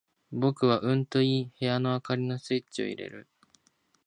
[0.31, 3.27] 僕はうんと言い、部屋の灯りのスイッチを入れる。